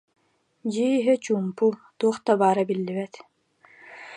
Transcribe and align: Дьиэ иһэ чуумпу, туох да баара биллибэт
Дьиэ 0.71 0.89
иһэ 0.97 1.15
чуумпу, 1.23 1.67
туох 1.99 2.17
да 2.25 2.33
баара 2.39 2.63
биллибэт 2.69 3.13